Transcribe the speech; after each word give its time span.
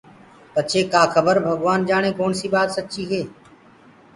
پڇي 0.53 0.81
ڪآ 0.93 1.03
کبر 1.13 1.35
ڀگوآن 1.45 1.79
جآڻي 1.89 2.11
ڪوڻسي 2.19 2.47
ٻآت 2.53 2.67
سچي 2.75 3.03
هي 3.11 3.21